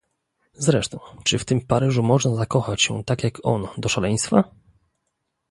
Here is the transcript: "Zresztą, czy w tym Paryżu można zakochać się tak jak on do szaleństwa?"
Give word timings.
"Zresztą, 0.53 0.99
czy 1.23 1.39
w 1.39 1.45
tym 1.45 1.61
Paryżu 1.67 2.03
można 2.03 2.35
zakochać 2.35 2.81
się 2.81 3.03
tak 3.03 3.23
jak 3.23 3.39
on 3.43 3.67
do 3.77 3.89
szaleństwa?" 3.89 4.43